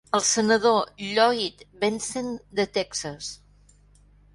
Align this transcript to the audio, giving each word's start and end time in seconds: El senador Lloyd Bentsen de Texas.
El 0.17 0.21
senador 0.27 0.87
Lloyd 1.11 1.61
Bentsen 1.85 2.35
de 2.61 2.69
Texas. 2.79 3.33